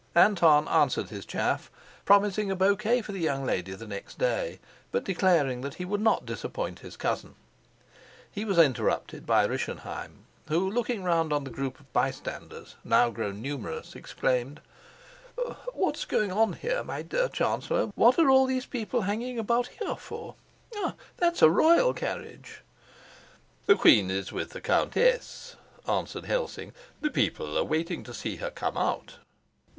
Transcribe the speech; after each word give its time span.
Anton 0.15 0.67
answered 0.67 1.09
his 1.09 1.27
chaff, 1.27 1.69
promising 2.05 2.49
a 2.49 2.55
bouquet 2.55 3.03
for 3.03 3.11
the 3.11 3.19
young 3.19 3.45
lady 3.45 3.73
the 3.73 3.85
next 3.85 4.17
day, 4.17 4.59
but 4.91 5.03
declaring 5.03 5.61
that 5.61 5.75
he 5.75 5.85
could 5.85 6.01
not 6.01 6.25
disappoint 6.25 6.79
his 6.79 6.97
cousin. 6.97 7.35
He 8.31 8.43
was 8.43 8.57
interrupted 8.57 9.27
by 9.27 9.45
Rischenheim, 9.45 10.25
who, 10.47 10.67
looking 10.67 11.03
round 11.03 11.31
on 11.31 11.43
the 11.43 11.51
group 11.51 11.79
of 11.79 11.93
bystanders, 11.93 12.77
now 12.83 13.11
grown 13.11 13.43
numerous, 13.43 13.95
exclaimed: 13.95 14.59
"What's 15.71 16.05
going 16.05 16.31
on 16.31 16.53
here, 16.53 16.83
my 16.83 17.03
dear 17.03 17.29
chancellor? 17.29 17.91
What 17.93 18.17
are 18.17 18.31
all 18.31 18.47
these 18.47 18.65
people 18.65 19.01
hanging 19.01 19.37
about 19.37 19.67
here 19.67 19.95
for? 19.95 20.33
Ah, 20.77 20.95
that's 21.17 21.43
a 21.43 21.49
royal 21.51 21.93
carriage!" 21.93 22.63
"The 23.67 23.75
queen's 23.75 24.31
with 24.31 24.49
the 24.49 24.61
countess," 24.61 25.57
answered 25.87 26.25
Helsing. 26.25 26.73
"The 27.01 27.11
people 27.11 27.55
are 27.55 27.63
waiting 27.63 28.03
to 28.05 28.15
see 28.15 28.37
her 28.37 28.49
come 28.49 28.77
out." 28.77 29.17